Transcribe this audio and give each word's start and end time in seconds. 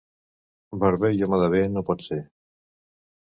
Barber 0.83 1.11
i 1.17 1.21
home 1.27 1.39
de 1.43 1.51
bé 1.55 1.61
no 1.75 1.85
pot 1.91 2.01
ser. 2.09 2.19